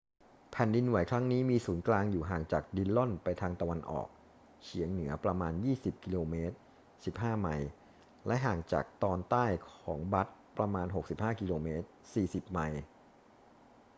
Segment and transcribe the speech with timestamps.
[0.51, 4.07] แผ่นดินไหวครั้งนี้มีศูนย์กลางอยู่ห่างจากดิลลอนไปทางตะวันออก
[4.63, 5.97] เฉียงเหนือประมาณ 20 ก
[6.33, 6.35] ม.
[7.03, 7.69] 15 ไมล์
[8.27, 9.45] และห่างจากตอนใต้
[9.83, 11.67] ของบัตต์ประมาณ 65 กม.
[12.13, 12.81] 40 ไมล์